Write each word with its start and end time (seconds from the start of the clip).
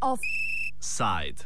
Offside. 0.00 1.42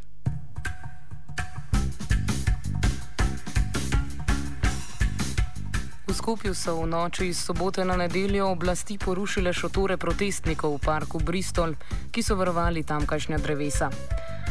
V 6.07 6.13
Skopju 6.13 6.55
so 6.55 6.77
v 6.77 6.87
noči 6.87 7.29
iz 7.29 7.41
sobote 7.41 7.85
na 7.85 7.97
nedeljo 7.97 8.53
oblasti 8.53 8.99
porušile 8.99 9.53
šotore 9.53 9.97
protestnikov 9.97 10.77
v 10.77 10.85
parku 10.85 11.19
Bristol, 11.25 11.73
ki 12.13 12.23
so 12.23 12.37
varovali 12.37 12.85
tamkajšnja 12.85 13.39
drevesa. 13.39 13.89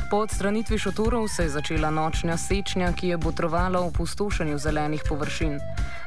Po 0.09 0.17
odstranitvi 0.17 0.77
šotorov 0.77 1.27
se 1.27 1.43
je 1.43 1.49
začela 1.49 1.89
nočna 1.91 2.37
sečnja, 2.37 2.93
ki 2.93 3.07
je 3.07 3.17
botrovala 3.17 3.79
v 3.79 3.93
pustošenju 3.93 4.57
zelenih 4.57 5.03
površin. 5.09 5.59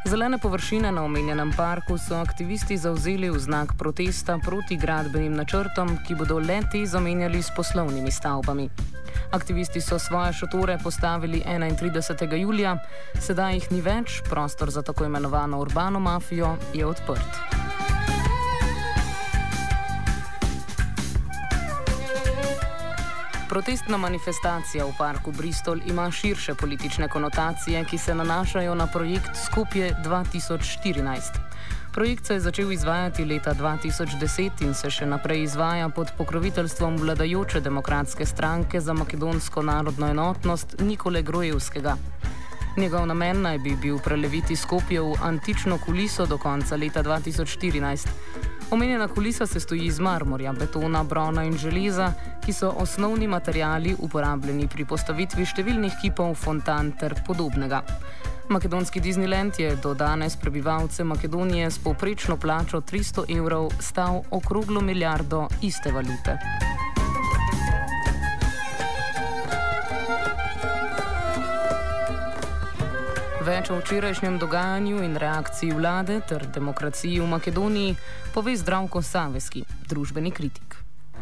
Zelene 0.04 0.38
površine 0.38 0.92
na 0.92 1.04
omenjenem 1.04 1.52
parku 1.56 1.98
so 1.98 2.16
aktivisti 2.16 2.76
zauzeli 2.76 3.30
v 3.30 3.38
znak 3.38 3.74
protesta 3.78 4.38
proti 4.38 4.76
gradbenim 4.76 5.36
načrtom, 5.36 5.98
ki 6.06 6.14
bodo 6.14 6.38
le 6.38 6.60
te 6.72 6.86
zamenjali 6.86 7.42
s 7.42 7.52
poslovnimi 7.56 8.10
stavbami. 8.10 8.68
Aktivisti 9.30 9.80
so 9.80 9.98
svoje 9.98 10.32
šotore 10.32 10.78
postavili 10.82 11.42
31. 11.46 12.34
julija, 12.34 12.78
sedaj 13.20 13.54
jih 13.54 13.72
ni 13.72 13.80
več, 13.80 14.22
prostor 14.30 14.70
za 14.70 14.82
tako 14.82 15.04
imenovano 15.04 15.60
urbano 15.60 16.00
mafijo 16.00 16.56
je 16.74 16.86
odprt. 16.86 17.59
Protestna 23.50 23.96
manifestacija 23.96 24.84
v 24.86 24.92
parku 24.98 25.32
Bristol 25.32 25.80
ima 25.86 26.10
širše 26.10 26.54
politične 26.54 27.08
konotacije, 27.08 27.84
ki 27.84 27.98
se 27.98 28.14
nanašajo 28.14 28.74
na 28.74 28.86
projekt 28.86 29.30
Skupje 29.46 29.96
2014. 30.04 31.20
Projekt 31.92 32.26
se 32.26 32.34
je 32.34 32.40
začel 32.40 32.72
izvajati 32.72 33.24
leta 33.24 33.54
2010 33.54 34.62
in 34.62 34.74
se 34.74 34.90
še 34.90 35.06
naprej 35.06 35.42
izvaja 35.42 35.88
pod 35.88 36.12
pokroviteljstvom 36.18 36.96
vladajoče 36.96 37.60
demokratske 37.60 38.26
stranke 38.26 38.80
za 38.80 38.92
makedonsko 38.92 39.62
narodno 39.62 40.06
enotnost 40.06 40.76
Nikole 40.80 41.22
Grojevskega. 41.22 41.96
Njegov 42.76 43.06
namen 43.06 43.42
naj 43.42 43.58
bi 43.58 43.74
bil 43.76 43.98
preleviti 43.98 44.56
Skopje 44.56 45.00
v 45.00 45.18
antično 45.22 45.78
kuliso 45.78 46.26
do 46.26 46.38
konca 46.38 46.76
leta 46.76 47.02
2014. 47.02 48.06
Omenjena 48.70 49.08
kulisa 49.08 49.46
se 49.46 49.60
stoji 49.60 49.86
iz 49.86 49.98
marmorja, 50.00 50.52
betona, 50.52 51.04
brona 51.04 51.44
in 51.44 51.56
železa, 51.58 52.12
ki 52.44 52.52
so 52.52 52.68
osnovni 52.78 53.26
materijali 53.26 53.96
uporabljeni 53.98 54.68
pri 54.68 54.84
postavitvi 54.84 55.46
številnih 55.46 55.96
kipov, 56.02 56.36
fontan 56.38 56.92
ter 57.00 57.16
podobnega. 57.26 57.82
Makedonski 58.50 59.02
Disneyland 59.02 59.58
je 59.58 59.74
do 59.82 59.94
danes 59.94 60.36
prebivalce 60.36 61.04
Makedonije 61.04 61.70
s 61.70 61.78
povprečno 61.82 62.36
plačo 62.36 62.80
300 62.80 63.26
evrov 63.38 63.72
stal 63.80 64.22
okroglo 64.30 64.80
milijardo 64.80 65.48
iste 65.62 65.90
valute. 65.92 66.38
Več 73.50 73.66
o 73.74 73.80
včerajšnjem 73.80 74.36
dogajanju 74.38 75.00
in 75.02 75.16
reakciji 75.18 75.74
vlade 75.74 76.20
ter 76.22 76.44
demokraciji 76.54 77.16
v 77.18 77.26
Makedoniji 77.32 77.96
pove 78.34 78.52
Zdravko 78.54 79.02
Saveski, 79.02 79.64
družbeni 79.90 80.30
kritik. 80.30 80.76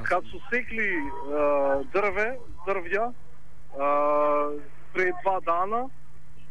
Kad 0.04 0.28
so 0.28 0.36
sekli 0.50 0.90
uh, 1.00 1.80
drve, 1.94 2.26
drvja 2.66 3.06
uh, 3.08 4.52
pred 4.92 5.16
dva 5.22 5.38
dana, 5.46 5.82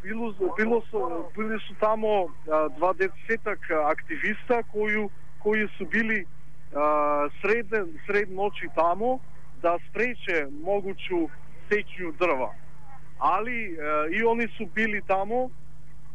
bilo, 0.02 0.34
bilo 0.58 0.82
so, 0.90 1.30
bili 1.38 1.62
so 1.68 1.78
tamo 1.80 2.26
uh, 2.26 2.66
dva 2.80 2.96
desetak 2.98 3.70
aktivista 3.86 4.64
koji 4.74 5.68
su 5.78 5.86
bili 5.86 6.24
uh, 6.26 7.30
sredne, 7.42 7.86
sred 8.08 8.32
noći 8.32 8.74
tamo 8.74 9.20
da 9.62 9.78
spreče 9.90 10.48
moguću 10.64 11.28
sečnju 11.70 12.18
drva 12.18 12.50
ali 13.20 13.66
e, 13.66 13.78
i 14.12 14.24
oni 14.24 14.48
su 14.58 14.66
bili 14.76 15.02
tamo 15.08 15.50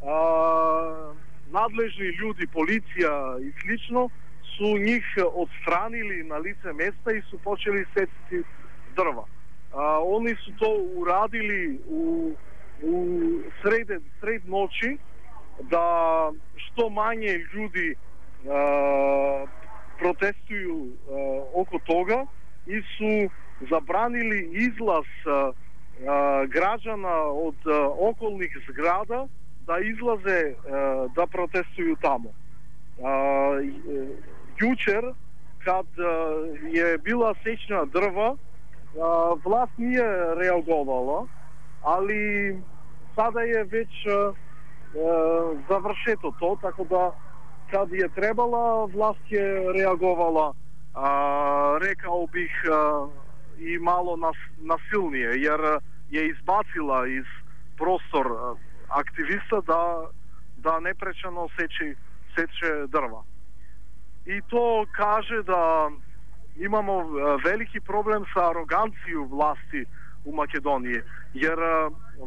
а, 0.07 1.13
надлежни 1.53 2.13
луѓи, 2.21 2.49
полиција 2.55 3.15
и 3.43 3.53
слично, 3.63 4.09
су 4.57 4.77
нив 4.79 5.05
отстранили 5.19 6.23
на 6.23 6.41
лице 6.41 6.73
места 6.73 7.13
и 7.13 7.23
су 7.31 7.39
почели 7.39 7.85
сецити 7.95 8.45
дрва. 8.97 9.25
А, 9.73 10.01
они 10.01 10.35
су 10.45 10.53
то 10.59 10.71
урадили 10.97 11.81
у, 11.89 12.33
у 12.83 13.41
сред, 13.63 13.89
сред 14.21 14.45
ночи, 14.45 14.99
да 15.71 16.33
што 16.57 16.89
мање 16.91 17.39
луѓи 17.55 17.95
протестују 20.03 20.79
а, 20.83 21.23
око 21.63 21.79
тога 21.87 22.25
и 22.67 22.81
су 22.97 23.31
забранили 23.71 24.49
излаз 24.67 25.07
а, 25.27 25.53
а, 26.07 26.17
граѓана 26.51 27.15
од 27.47 27.67
а, 27.67 27.79
околних 28.11 28.57
зграда 28.69 29.29
да 29.67 29.79
излазе 29.81 30.57
да 31.17 31.27
протестују 31.27 31.97
таму. 32.03 32.33
Јучер, 34.61 35.15
кад 35.65 35.87
е 36.75 36.99
била 36.99 37.35
сечна 37.43 37.87
дрва, 37.87 38.37
власт 39.45 39.73
не 39.79 39.97
е 39.97 40.37
реаговала, 40.37 41.27
али 41.85 42.59
сада 43.15 43.45
е 43.47 43.65
веќе 43.65 44.35
завршетото, 45.69 46.59
така 46.63 46.85
да 46.85 47.13
кад 47.71 47.93
е 47.93 48.09
требала, 48.09 48.87
власт 48.87 49.33
е 49.33 49.73
реаговала, 49.75 50.53
рекао 51.81 52.27
бих 52.27 52.53
и 53.59 53.79
мало 53.79 54.17
нас, 54.17 54.37
насилнije, 54.61 55.39
јер 55.39 55.81
е 56.13 56.27
избацила 56.29 57.09
из 57.09 57.27
простор 57.79 58.57
активиста 58.95 59.63
да 59.63 60.09
да 60.59 60.81
непречено 60.81 61.49
сечи 61.59 61.97
сече 62.35 62.87
дрва. 62.89 63.23
И 64.27 64.41
то 64.49 64.87
каже 64.93 65.43
да 65.43 65.89
имамо 66.57 67.03
велики 67.45 67.81
проблем 67.81 68.25
со 68.33 68.53
ароганција 68.53 69.27
власти 69.29 69.85
у 70.25 70.33
Македонија, 70.37 71.03
јер 71.35 71.59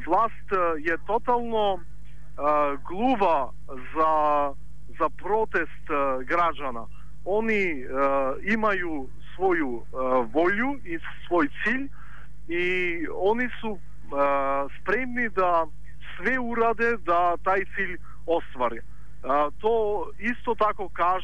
власт 0.06 0.56
е 0.84 0.98
тотално 1.08 1.80
глува 2.90 3.52
за 3.94 4.12
за 5.00 5.10
протест 5.10 5.88
граѓана. 6.30 6.86
Они 7.26 7.86
имају 8.56 9.08
своју 9.36 9.84
волју 10.34 10.76
и 10.86 11.00
свој 11.26 11.50
циљ 11.64 11.88
и 12.48 12.64
они 13.08 13.48
су 13.60 13.78
спремни 14.80 15.30
да 15.30 15.66
све 16.16 16.38
ураде 16.40 16.98
да 17.06 17.36
тај 17.46 17.66
цил 17.76 17.98
оствари. 18.26 18.82
А, 19.24 19.50
то 19.60 20.12
исто 20.20 20.56
тако 20.56 20.90
каж, 20.90 21.24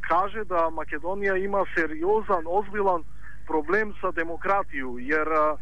каже 0.00 0.44
да 0.44 0.70
Македонија 0.70 1.36
има 1.42 1.64
сериозан, 1.74 2.46
озбилан 2.46 3.02
проблем 3.46 3.94
со 4.00 4.12
демократију, 4.14 4.98
јер 5.02 5.58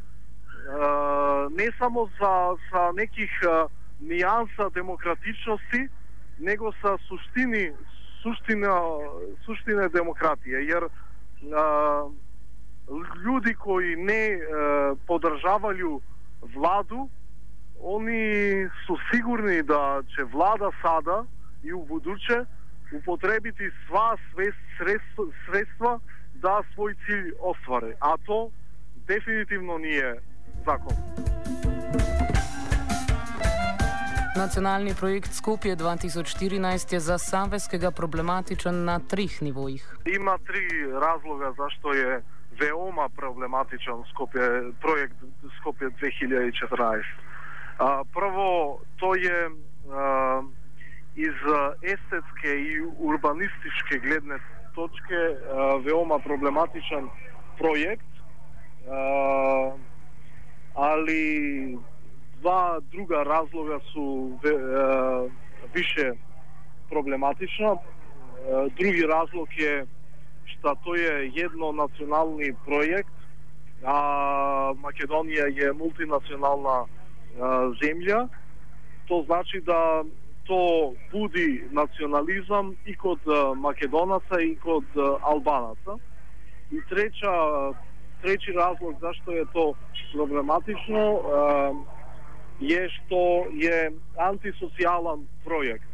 не 1.56 1.70
само 1.78 2.10
за, 2.20 2.56
за 2.70 2.92
неких 2.92 3.32
нијанса 4.02 4.68
демократичности, 4.74 5.88
него 6.38 6.72
со 6.82 6.98
суштини 7.08 7.72
суштина 8.22 8.72
суштина 9.46 9.88
демократија 9.94 10.62
јер 10.66 10.88
луѓи 13.24 13.54
кои 13.62 13.96
не 13.96 14.22
е, 14.34 14.40
владу 16.54 17.08
oni 17.82 18.68
su 18.86 18.96
sigurni 19.10 19.62
da 19.62 20.02
će 20.16 20.22
vlada 20.22 20.70
sada 20.82 21.24
i 21.62 21.72
u 21.72 21.84
buduće 21.84 22.44
upotrebiti 22.92 23.70
sva 23.86 24.16
sredstva, 24.76 25.24
sredstva 25.46 25.98
da 26.34 26.62
svoj 26.74 26.94
cilj 27.06 27.32
ostvare, 27.40 27.94
a 28.00 28.16
to 28.26 28.50
definitivno 29.06 29.78
nije 29.78 30.20
zakon. 30.66 30.96
Nacionalni 34.36 34.94
projekt 34.94 35.32
Skopje 35.32 35.76
2014 35.76 36.92
je 36.92 37.00
za 37.00 37.18
Saveskega 37.18 37.90
problematičen 37.90 38.84
na 38.84 38.98
trih 38.98 39.42
nivojih. 39.42 39.94
Ima 40.04 40.38
tri 40.38 40.92
razloga 41.00 41.52
zašto 41.56 41.92
je 41.92 42.22
veoma 42.60 43.08
problematičan 43.08 44.04
Skopje, 44.10 44.72
projekt 44.80 45.14
Skopje 45.60 45.88
2014. 45.88 47.02
А, 47.78 48.02
прво, 48.10 48.80
тој 48.98 49.26
е 49.30 49.42
а, 49.94 50.42
из 51.14 51.34
естетске 51.82 52.54
и 52.58 52.80
урбанистичке 52.98 53.98
гледне 54.02 54.38
точке 54.74 55.14
а, 55.14 55.76
веома 55.78 56.18
проблематичен 56.18 57.10
проект, 57.58 58.10
а, 58.90 59.72
али 60.74 61.78
два 62.40 62.78
друга 62.90 63.24
разлога 63.24 63.80
су 63.92 64.38
ве, 64.42 64.54
а, 64.54 65.28
више 65.74 66.12
проблематична. 66.90 67.78
А, 67.78 68.68
други 68.74 69.06
разлог 69.06 69.54
е 69.58 69.86
што 70.50 70.74
тој 70.82 70.98
е 71.06 71.16
едно 71.46 71.70
национални 71.72 72.50
проект, 72.66 73.14
а 73.84 74.74
Македонија 74.82 75.46
е 75.46 75.72
мултинационална 75.78 76.88
земја. 77.82 78.28
То 79.08 79.22
значи 79.26 79.60
да 79.60 80.02
то 80.46 80.94
буди 81.12 81.64
национализам 81.72 82.76
и 82.86 82.94
код 82.94 83.20
македонаца 83.56 84.42
и 84.42 84.56
код 84.56 84.84
албанаца. 85.22 85.98
И 86.72 86.80
треча 86.88 87.72
трети 88.22 88.52
разлог 88.52 89.00
зашто 89.00 89.32
е 89.32 89.44
то 89.52 89.74
проблематично 90.12 91.84
е 92.60 92.88
што 92.88 93.46
е 93.54 93.92
антисоцијален 94.18 95.26
проект. 95.44 95.92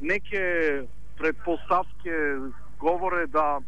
Неке 0.00 0.86
предпоставки 1.18 2.14
говоре 2.78 3.26
да 3.26 3.58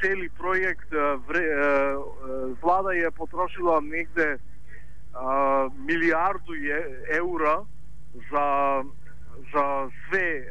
цели 0.00 0.28
проект 0.38 0.92
влада 2.68 2.96
е 2.96 3.10
потрошила 3.10 3.80
негде 3.80 4.38
милиарду 5.78 6.52
евра 7.08 7.60
за 8.32 8.82
за 9.52 9.90
све 10.08 10.44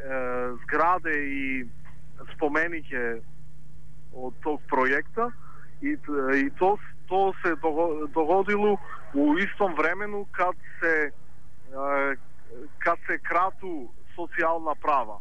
зграде 0.63 1.13
и 1.13 1.67
споменике 2.33 3.21
од 4.13 4.33
тог 4.41 4.61
проекта. 4.67 5.31
И, 5.81 5.93
и 6.33 6.49
то, 6.57 6.79
то 7.07 7.33
се 7.45 7.55
догодило 8.13 8.79
у 9.13 9.37
истом 9.37 9.75
времену 9.75 10.25
кад 10.31 10.55
се 10.79 11.11
кад 12.79 12.99
се 13.05 13.17
крату 13.17 13.91
социјална 14.17 14.73
права. 14.81 15.19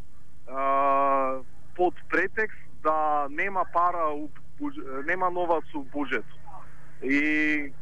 Под 1.76 1.94
претекст 2.08 2.56
да 2.82 3.26
нема 3.31 3.64
пара 3.72 4.08
у 4.14 4.31
нема 5.04 5.31
новац 5.31 5.75
у 5.75 5.84
буџетот. 5.84 6.45
И 7.02 7.72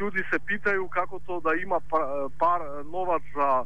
луѓе 0.00 0.24
се 0.30 0.38
питају 0.48 0.88
како 0.92 1.20
то 1.26 1.40
да 1.40 1.56
има 1.56 1.80
па, 1.90 2.28
пар, 2.38 2.62
новац 2.84 3.22
за 3.34 3.64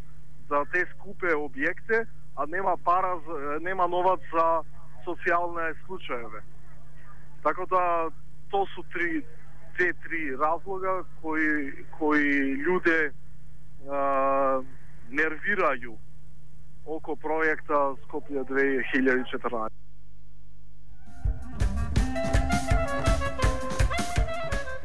за 0.51 0.65
те 0.73 0.85
скупе 0.95 1.31
објекти, 1.39 2.05
а 2.37 2.47
нема 2.47 2.77
пара 2.85 3.15
нема 3.63 3.87
новац 3.87 4.21
за 4.33 4.47
социјални 5.07 5.75
случаеве. 5.87 6.43
Така 7.43 7.67
да 7.71 8.11
то 8.51 8.67
су 8.75 8.83
три 8.93 9.23
те 9.79 9.93
три 10.03 10.37
разлога 10.37 11.05
кои 11.23 11.73
кои 11.99 12.57
луѓе 12.67 13.13
нервирају 15.11 15.95
око 16.87 17.17
проекта 17.17 17.95
Скопје 18.07 18.45
2014. 18.51 19.90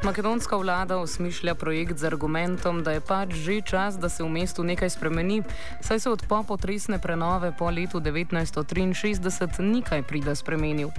Makedonska 0.06 0.56
vlada 0.58 0.98
osmišlja 0.98 1.56
projekt 1.56 1.98
z 1.98 2.06
argumentom, 2.06 2.84
da 2.84 2.92
je 2.92 3.02
pač 3.02 3.34
že 3.34 3.62
čas, 3.62 3.98
da 3.98 4.10
se 4.10 4.24
v 4.24 4.30
mestu 4.30 4.64
nekaj 4.64 4.90
spremeni, 4.90 5.42
saj 5.82 6.00
se 6.00 6.10
od 6.10 6.22
popotresne 6.30 7.00
prenove 7.02 7.50
po 7.58 7.70
letu 7.74 7.98
1963 8.00 9.66
nikaj 9.66 10.04
prida 10.04 10.36
spremenil. 10.36 10.94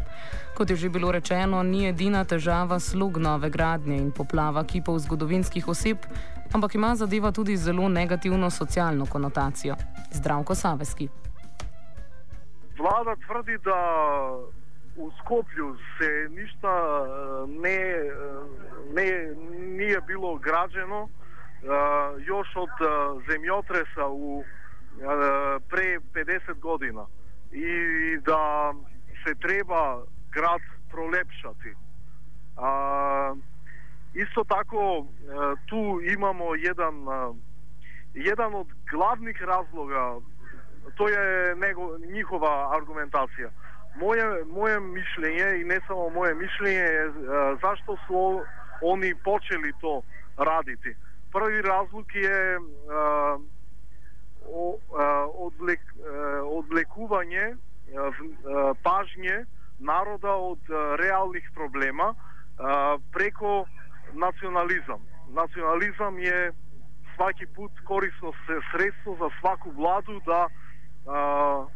Kot 0.59 0.71
je 0.71 0.77
že 0.77 0.89
bilo 0.91 1.13
rečeno, 1.15 1.63
ni 1.63 1.87
edina 1.87 2.25
težava 2.25 2.81
slug 2.81 3.23
nove 3.23 3.51
gradnje 3.51 3.95
in 3.95 4.11
poplava 4.11 4.65
kipov 4.65 4.99
zgodovinskih 4.99 5.69
oseb, 5.69 6.03
ampak 6.53 6.75
ima 6.75 6.97
zadeva 6.97 7.31
tudi 7.31 7.57
zelo 7.57 7.89
negativno 7.89 8.51
socialno 8.51 9.07
konotacijo. 9.07 9.77
Zdravko 10.13 10.55
Saveski. 10.55 11.09
Vlada 12.79 13.15
tvrdi, 13.27 13.59
da 13.63 13.79
у 14.97 15.11
Скопју 15.21 15.77
се 15.99 16.29
ништа 16.33 16.73
не 17.49 17.79
не 18.97 19.07
не 19.77 19.91
е 19.93 20.01
било 20.07 20.37
градено, 20.39 21.09
још 22.29 22.53
од 22.57 22.85
земјотреса 23.29 24.09
у 24.09 24.45
пре 25.69 25.99
50 26.15 26.61
година 26.61 27.07
и 27.53 28.19
да 28.25 28.73
се 29.25 29.35
треба 29.35 30.03
град 30.33 30.63
пролепшати. 30.91 31.75
А, 32.57 33.35
исто 34.15 34.45
тако 34.45 35.07
ту 35.69 36.01
имамо 36.01 36.55
еден 36.55 37.05
еден 38.15 38.55
од 38.55 38.69
главних 38.91 39.41
разлога 39.43 40.21
тоа 40.97 41.11
е 41.11 41.55
него, 41.55 41.97
njihova 41.99 42.71
аргументација. 42.79 43.51
Моје, 43.97 44.25
моје 44.53 44.77
мишлење 44.85 45.49
и 45.61 45.65
не 45.65 45.79
само 45.87 46.11
моје 46.13 46.35
мишлење 46.37 46.87
е 47.01 47.05
зашто 47.63 47.97
су 48.07 48.23
они 48.85 49.15
почели 49.25 49.73
то 49.81 50.03
радити. 50.39 50.93
Први 51.33 51.63
разлог 51.65 52.15
е 52.15 52.59
одблек, 55.47 55.83
одблекување 56.59 57.47
пажње 58.85 59.39
народа 59.81 60.37
од 60.51 60.71
реалних 61.01 61.49
проблема 61.55 62.13
преко 63.13 63.67
национализам. 64.13 65.01
Национализам 65.33 66.19
е 66.19 66.51
сваки 67.15 67.47
пут 67.47 67.73
корисно 67.85 68.33
средство 68.73 69.17
за 69.21 69.31
сваку 69.41 69.71
владу 69.71 70.21
да 70.27 70.47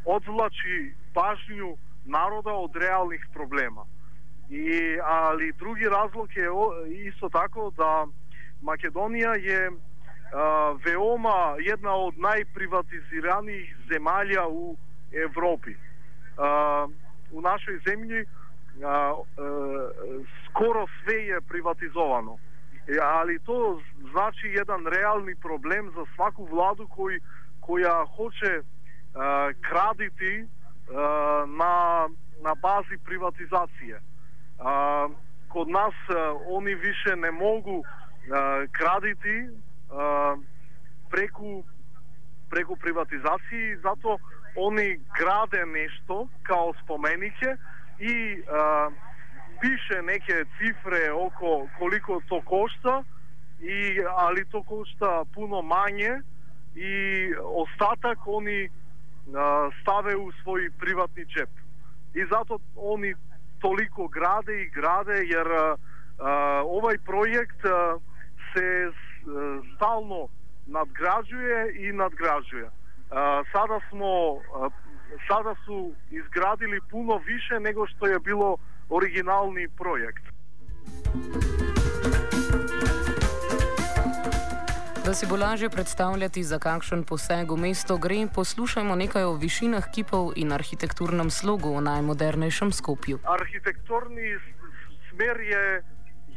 одвлачи 0.05 0.93
пажњу 1.15 1.77
народа 2.11 2.53
од 2.53 2.77
реалних 2.77 3.23
проблема. 3.35 3.87
И 4.51 4.99
али 5.03 5.53
други 5.53 5.87
разлог 5.87 6.37
е 6.37 6.49
исто 7.07 7.31
тако 7.31 7.71
да 7.77 8.07
Македонија 8.63 9.37
е 9.39 9.71
а, 9.71 10.75
веома 10.85 11.57
една 11.63 11.95
од 11.97 12.19
најприватизираних 12.19 13.71
земјалја 13.89 14.45
у 14.51 14.75
Европи. 15.13 15.77
А, 16.37 16.87
у 17.33 17.41
нашој 17.41 17.81
земји 17.87 18.27
а, 18.27 18.27
а, 18.91 19.17
скоро 20.49 20.87
све 21.01 21.31
е 21.39 21.41
приватизовано. 21.41 22.39
Али 23.01 23.39
то 23.47 23.81
значи 24.11 24.49
еден 24.49 24.87
реални 24.87 25.35
проблем 25.35 25.93
за 25.95 26.05
сваку 26.15 26.45
владу 26.51 26.89
кој 26.91 27.21
која 27.63 28.07
хоче 28.17 28.63
а, 29.15 29.53
крадити 29.63 30.47
на 30.89 32.09
на 32.43 32.55
бази 32.55 32.99
приватизација. 33.07 34.01
А, 34.59 35.09
код 35.49 35.69
нас 35.69 35.95
а, 36.09 36.33
они 36.57 36.75
више 36.75 37.17
не 37.17 37.31
могу 37.31 37.85
а, 37.85 38.67
крадити 38.73 39.51
а, 39.91 40.37
преку 41.11 41.65
преку 42.51 42.75
приватизација, 42.77 43.81
зато 43.83 44.19
они 44.57 44.99
граде 45.15 45.65
нешто 45.67 46.29
као 46.43 46.73
споменике 46.83 47.57
и 48.01 48.43
а, 48.49 48.91
пише 49.61 50.03
неке 50.03 50.45
цифре 50.59 51.13
око 51.13 51.69
колико 51.79 52.21
то 52.29 52.41
кошта 52.41 53.05
и 53.61 54.01
али 54.27 54.45
то 54.51 54.63
кошта 54.63 55.25
пуно 55.35 55.63
мање 55.63 56.23
и 56.75 57.35
остатак 57.37 58.19
они 58.27 58.71
ставе 59.81 60.17
у 60.17 60.31
свој 60.43 60.71
приватни 60.79 61.25
чеп. 61.27 61.51
И 62.15 62.25
зато 62.31 62.61
они 62.77 63.15
толико 63.61 64.09
граде 64.09 64.63
и 64.63 64.71
граде, 64.71 65.25
jer 65.25 65.47
овај 66.19 66.99
проект 67.05 67.63
се 68.53 68.91
стално 69.77 70.29
надграđuje 70.67 71.73
и 71.79 71.93
надграđuje. 71.93 72.71
Сада 73.53 73.81
смо 73.91 74.43
сада 75.29 75.55
су 75.65 75.93
изградили 76.11 76.81
пуно 76.91 77.19
више 77.19 77.59
него 77.61 77.87
што 77.87 78.07
е 78.07 78.19
било 78.19 78.59
оригинални 78.91 79.69
проект. 79.69 80.25
Da 85.11 85.15
si 85.15 85.27
bo 85.27 85.37
lažje 85.37 85.69
predstavljati, 85.71 86.43
za 86.43 86.59
kakšen 86.63 87.01
poseg 87.05 87.51
v 87.51 87.57
mesto 87.59 87.97
gre, 87.99 88.29
poslušajmo 88.35 88.95
nekaj 88.95 89.25
o 89.27 89.33
višinah 89.35 89.89
kipov 89.95 90.39
in 90.39 90.53
arhitekturnem 90.55 91.31
slogu 91.35 91.73
v 91.75 91.83
najmodernejšem 91.83 92.71
skopju. 92.71 93.19
Arhitekturni 93.27 94.39
smer 95.11 95.41
je, 95.41 95.65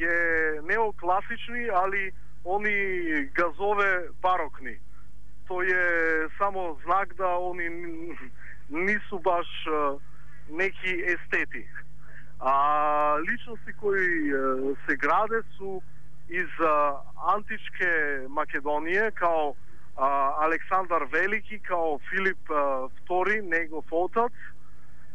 je 0.01 0.17
neoklasični 0.65 1.69
ali 1.69 2.09
oni 2.43 2.73
ga 3.37 3.53
zove 3.61 4.09
barokni. 4.25 4.79
To 5.47 5.61
je 5.61 5.85
samo 6.41 6.73
znak, 6.83 7.13
da 7.13 7.29
oni 7.29 7.69
nisu 8.69 9.21
baš 9.21 9.49
uh, 9.69 10.01
neki 10.49 10.93
esteti. 11.13 11.67
A 12.39 12.55
ličnosti 13.21 13.73
koji 13.79 14.33
uh, 14.33 14.77
se 14.85 14.95
grade 14.97 15.45
su 15.57 15.81
из 16.29 16.49
uh, 16.59 16.97
античке 17.35 18.25
Македонија, 18.29 19.11
као 19.11 19.55
а, 19.95 20.45
Александар 20.45 21.05
Велики 21.05 21.59
као 21.59 21.99
Филип 22.09 22.49
II, 22.49 23.41
негов 23.41 23.85
отац, 23.91 24.33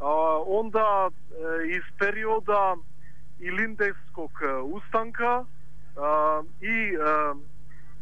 а, 0.00 0.38
онда 0.40 1.10
из 1.66 1.82
периода 1.98 2.76
Илиндеског 3.40 4.42
устанка 4.62 5.44
а, 5.96 6.42
и 6.60 6.96
а, 6.96 7.34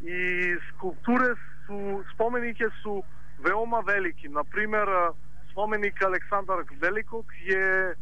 и 0.02 0.56
скулптуре 0.68 1.34
су 1.66 2.04
спомените 2.12 2.68
су 2.82 3.04
веома 3.38 3.82
велики. 3.82 4.28
Например, 4.28 5.12
споменик 5.50 6.02
Александар 6.02 6.64
Великог 6.70 7.26
е 7.48 7.94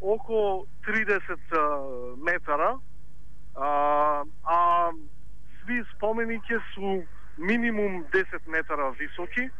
околу 0.00 0.66
30 0.86 1.20
метара, 2.16 2.78
а, 3.56 4.22
а 4.44 4.90
сви 5.62 5.82
споменики 5.96 6.54
су 6.74 7.02
минимум 7.38 8.04
10 8.12 8.46
метара 8.46 8.90
високи 8.90 9.50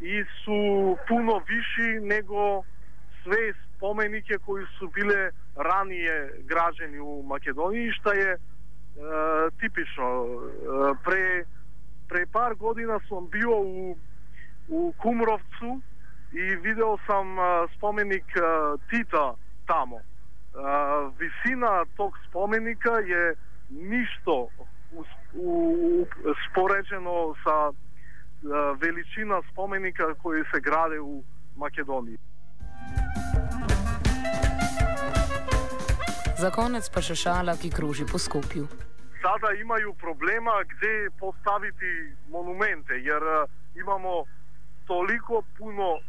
и 0.00 0.24
су 0.44 0.98
пуно 1.08 1.42
виши 1.48 2.00
него 2.00 2.64
све 3.22 3.52
спомените 3.76 4.38
кои 4.38 4.64
су 4.78 4.88
биле 4.88 5.30
ранije 5.56 6.30
граđени 6.44 7.00
у 7.00 7.22
Македонија, 7.24 7.92
што 7.96 8.12
е, 8.12 8.36
е 8.36 8.38
типично. 9.60 10.08
Е, 10.26 10.94
пре, 11.04 11.44
пре 12.08 12.26
пар 12.32 12.54
година 12.54 13.00
сум 13.08 13.28
био 13.32 13.56
у, 13.60 13.96
у 14.68 14.92
Кумровцу 14.92 15.80
и 16.32 16.56
видел 16.56 16.98
сам 17.06 17.38
е, 17.38 17.68
споменик 17.76 18.36
е, 18.36 18.42
Тита 18.90 19.34
тамо. 19.66 20.00
Uh, 20.56 21.12
visina 21.18 21.84
tog 21.96 22.12
spomenika 22.28 22.90
je 22.90 23.34
ništo 23.70 24.48
uspoređeno 26.24 27.34
sa 27.44 27.68
uh, 27.68 27.74
veličina 28.80 29.42
spomenika 29.52 30.14
koji 30.22 30.42
se 30.54 30.60
grade 30.60 31.00
u 31.00 31.22
Makedoniji. 31.56 32.18
Za 36.38 36.50
konec 36.50 36.88
pa 36.94 37.00
še 37.00 37.14
šala, 37.14 37.56
ki 37.56 37.70
kroži 37.70 38.04
po 38.12 38.18
Skopju. 38.18 38.66
Sada 39.20 39.52
imajo 39.60 39.92
problema, 39.92 40.52
kde 40.72 41.10
postaviti 41.20 41.92
monumente, 42.28 42.94
jer 42.94 43.22
imamo 43.74 44.24
toliko 44.86 45.42
puno 45.58 45.88
uh, 45.92 46.00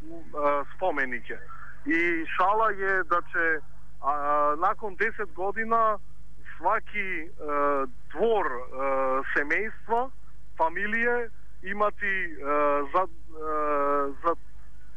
spomenike. 0.75 1.37
I 1.85 1.99
šala 2.35 2.69
je, 2.69 3.03
da 3.03 3.19
će 3.31 3.43
uh, 4.01 4.59
nakon 4.59 4.97
10 4.97 5.33
godina 5.33 5.97
svaki 6.57 7.09
uh, 7.23 7.89
dvor 8.11 8.45
uh, 8.45 9.25
semejstva, 9.35 10.09
familije 10.57 11.29
imati 11.61 12.15
uh, 12.33 12.89
za, 12.93 13.03
uh, 13.03 14.15
za 14.23 14.35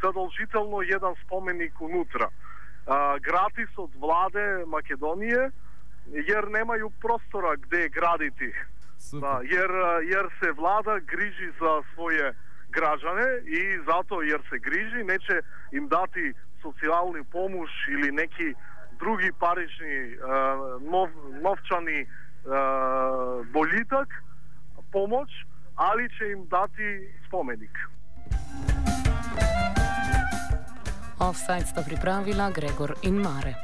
задолжително 0.03 0.83
jedan 0.83 1.15
spomenik 1.25 1.81
unutra 1.81 2.29
а, 2.87 3.19
гратис 3.19 3.71
од 3.79 3.95
владе 4.01 4.65
Македонија, 4.67 5.51
јер 6.29 6.49
немају 6.51 6.91
простора 7.03 7.57
где 7.67 7.89
градити. 7.89 8.53
Да, 9.21 9.41
јер, 9.47 9.73
јер 10.07 10.29
се 10.41 10.53
влада 10.59 10.99
грижи 11.13 11.51
за 11.61 11.81
своје 11.95 12.33
граѓане 12.75 13.29
и 13.47 13.63
зато 13.87 14.23
јер 14.27 14.43
се 14.51 14.59
грижи, 14.59 15.05
нече 15.05 15.41
им 15.73 15.89
дати 15.89 16.33
социјални 16.63 17.25
помош 17.33 17.71
или 17.89 18.11
неки 18.13 18.53
drugi 19.01 19.31
parični 19.39 19.97
uh, 19.97 20.15
eh, 20.15 20.91
nov, 20.93 21.09
novčani 21.43 22.01
uh, 22.05 23.47
bolitek, 23.53 24.09
pomoč 24.93 25.31
ali 25.75 26.09
če 26.19 26.25
jim 26.25 26.45
dati 26.51 26.89
spomenik. 27.27 27.79
Offside 31.21 31.67
sta 31.67 31.83
pripravila 31.83 32.51
Gregor 32.51 32.95
in 33.03 33.21
Mare. 33.21 33.55